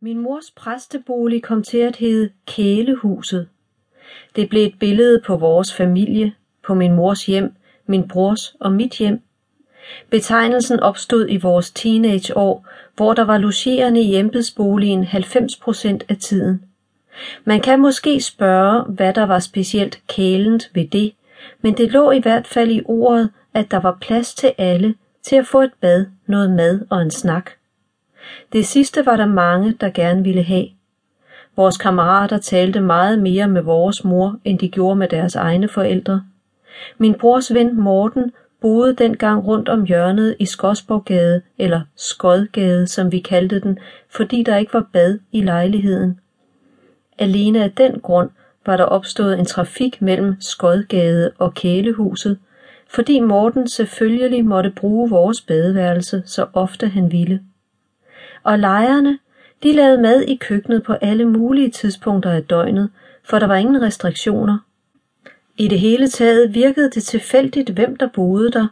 [0.00, 3.48] Min mors præstebolig kom til at hedde Kælehuset.
[4.36, 6.32] Det blev et billede på vores familie,
[6.66, 7.52] på min mors hjem,
[7.86, 9.20] min brors og mit hjem.
[10.10, 16.62] Betegnelsen opstod i vores teenageår, hvor der var logerende i embedsboligen 90 procent af tiden.
[17.44, 21.12] Man kan måske spørge, hvad der var specielt kælent ved det,
[21.60, 25.36] men det lå i hvert fald i ordet, at der var plads til alle til
[25.36, 27.50] at få et bad, noget mad og en snak.
[28.52, 30.66] Det sidste var der mange, der gerne ville have.
[31.56, 36.22] Vores kammerater talte meget mere med vores mor, end de gjorde med deres egne forældre.
[36.98, 43.18] Min brors ven Morten boede dengang rundt om hjørnet i Skodsborggade, eller Skodgade, som vi
[43.18, 43.78] kaldte den,
[44.10, 46.20] fordi der ikke var bad i lejligheden.
[47.18, 48.30] Alene af den grund
[48.66, 52.38] var der opstået en trafik mellem Skodgade og Kælehuset,
[52.88, 57.40] fordi Morten selvfølgelig måtte bruge vores badeværelse så ofte han ville.
[58.46, 59.18] Og lejerne,
[59.62, 62.90] de lavede mad i køkkenet på alle mulige tidspunkter af døgnet,
[63.24, 64.58] for der var ingen restriktioner.
[65.56, 68.66] I det hele taget virkede det tilfældigt, hvem der boede der,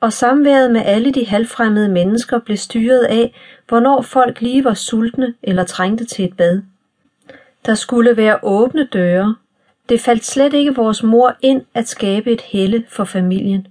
[0.00, 3.34] og samværet med alle de halvfremmede mennesker blev styret af,
[3.68, 6.62] hvornår folk lige var sultne eller trængte til et bad.
[7.66, 9.36] Der skulle være åbne døre.
[9.88, 13.66] Det faldt slet ikke vores mor ind at skabe et helle for familien.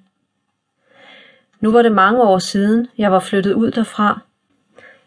[1.60, 4.20] Nu var det mange år siden, jeg var flyttet ud derfra.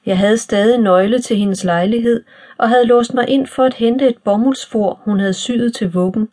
[0.07, 2.25] Jeg havde stadig nøgle til hendes lejlighed
[2.59, 6.29] og havde låst mig ind for at hente et bomuldsfor, hun havde syet til vuggen.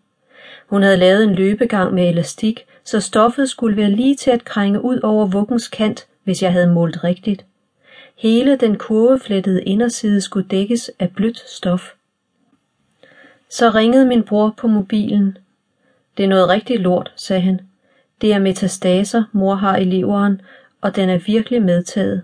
[0.68, 4.82] Hun havde lavet en løbegang med elastik, så stoffet skulle være lige til at krænge
[4.82, 7.46] ud over vuggens kant, hvis jeg havde målt rigtigt.
[8.18, 11.92] Hele den kurveflettede inderside skulle dækkes af blødt stof.
[13.50, 15.38] Så ringede min bror på mobilen.
[16.18, 17.60] Det er noget rigtig lort, sagde han.
[18.22, 20.42] Det er metastaser, mor har i leveren,
[20.82, 22.22] og den er virkelig medtaget.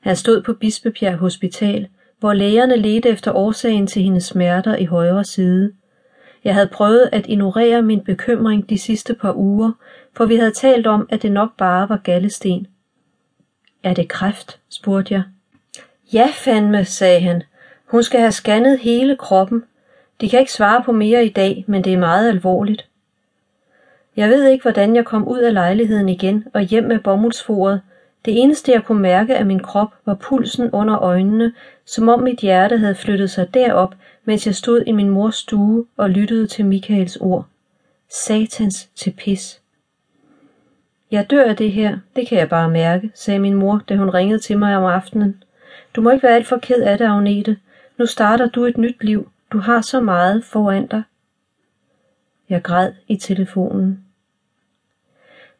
[0.00, 5.24] Han stod på Bispebjerg Hospital, hvor lægerne ledte efter årsagen til hendes smerter i højre
[5.24, 5.72] side.
[6.44, 9.72] Jeg havde prøvet at ignorere min bekymring de sidste par uger,
[10.16, 12.66] for vi havde talt om, at det nok bare var gallesten.
[13.82, 14.60] Er det kræft?
[14.68, 15.22] spurgte jeg.
[16.12, 17.42] Ja, fandme, sagde han.
[17.86, 19.64] Hun skal have scannet hele kroppen.
[20.20, 22.86] De kan ikke svare på mere i dag, men det er meget alvorligt.
[24.16, 27.80] Jeg ved ikke, hvordan jeg kom ud af lejligheden igen og hjem med bomuldsforet,
[28.24, 31.52] det eneste jeg kunne mærke af min krop var pulsen under øjnene,
[31.84, 33.94] som om mit hjerte havde flyttet sig derop,
[34.24, 37.46] mens jeg stod i min mors stue og lyttede til Michaels ord.
[38.08, 39.60] Satans til pis.
[41.10, 44.10] Jeg dør af det her, det kan jeg bare mærke, sagde min mor, da hun
[44.10, 45.42] ringede til mig om aftenen.
[45.96, 47.56] Du må ikke være alt for ked af det, Agnete.
[47.98, 49.30] Nu starter du et nyt liv.
[49.52, 51.02] Du har så meget foran dig.
[52.48, 54.04] Jeg græd i telefonen.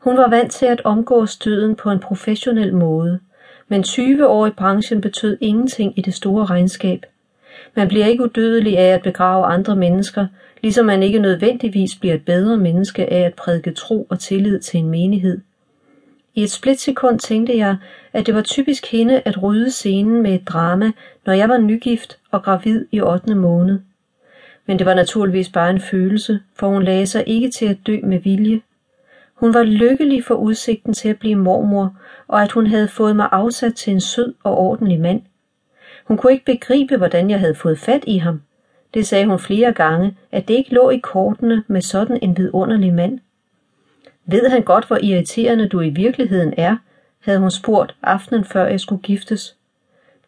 [0.00, 3.21] Hun var vant til at omgås støden på en professionel måde,
[3.69, 7.06] men 20 år i branchen betød ingenting i det store regnskab.
[7.75, 10.27] Man bliver ikke udødelig af at begrave andre mennesker,
[10.62, 14.81] ligesom man ikke nødvendigvis bliver et bedre menneske af at prædike tro og tillid til
[14.81, 15.41] en menighed.
[16.34, 17.77] I et splitsekund tænkte jeg,
[18.12, 20.93] at det var typisk hende at rydde scenen med et drama,
[21.27, 23.34] når jeg var nygift og gravid i 8.
[23.34, 23.78] måned.
[24.67, 27.97] Men det var naturligvis bare en følelse, for hun lagde sig ikke til at dø
[28.03, 28.61] med vilje.
[29.41, 31.97] Hun var lykkelig for udsigten til at blive mormor,
[32.28, 35.23] og at hun havde fået mig afsat til en sød og ordentlig mand.
[36.05, 38.43] Hun kunne ikke begribe, hvordan jeg havde fået fat i ham.
[38.95, 42.95] Det sagde hun flere gange, at det ikke lå i kortene med sådan en vidunderlig
[42.95, 43.19] mand.
[44.27, 46.77] Ved han godt, hvor irriterende du i virkeligheden er,
[47.21, 49.56] havde hun spurgt aftenen før jeg skulle giftes.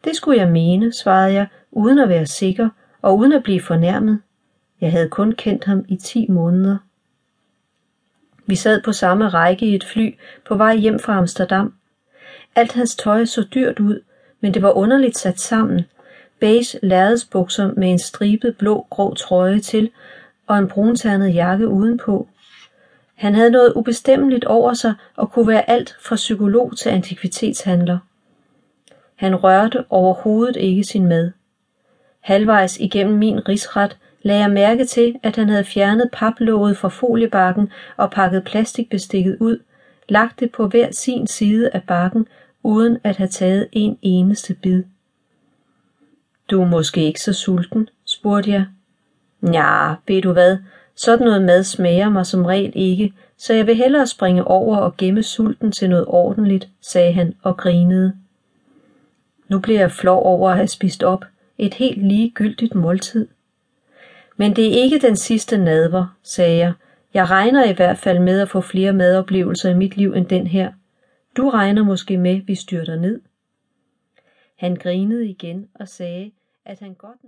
[0.05, 2.69] Det skulle jeg mene, svarede jeg, uden at være sikker
[3.03, 4.21] og uden at blive fornærmet.
[4.81, 6.77] Jeg havde kun kendt ham i ti måneder.
[8.47, 10.15] Vi sad på samme række i et fly
[10.49, 11.75] på vej hjem fra Amsterdam.
[12.57, 14.01] Alt hans tøj så dyrt ud,
[14.41, 15.83] men det var underligt sat sammen.
[16.41, 19.91] Beige lærredsbukser med en stribet blå grå trøje til
[20.47, 22.29] og en brunternet jakke udenpå.
[23.15, 27.99] Han havde noget ubestemmeligt over sig og kunne være alt fra psykolog til antikvitetshandler.
[29.15, 31.31] Han rørte overhovedet ikke sin mad.
[32.21, 37.71] Halvvejs igennem min risret lagde jeg mærke til, at han havde fjernet paplåget fra foliebakken
[37.97, 39.59] og pakket plastikbestikket ud,
[40.09, 42.27] lagt det på hver sin side af bakken,
[42.63, 44.83] uden at have taget en eneste bid.
[46.51, 48.67] Du er måske ikke så sulten, spurgte jeg.
[49.53, 50.57] Ja, ved du hvad,
[50.95, 54.97] sådan noget mad smager mig som regel ikke, så jeg vil hellere springe over og
[54.97, 58.13] gemme sulten til noget ordentligt, sagde han og grinede.
[59.49, 61.25] Nu bliver jeg flov over at have spist op.
[61.59, 63.29] Et helt ligegyldigt måltid.
[64.37, 66.73] Men det er ikke den sidste nadver, sagde jeg.
[67.15, 70.47] Jeg regner i hvert fald med at få flere madoplevelser i mit liv end den
[70.47, 70.73] her.
[71.37, 73.21] Du regner måske med, vi styrter ned.
[74.59, 76.31] Han grinede igen og sagde,
[76.65, 77.19] at han godt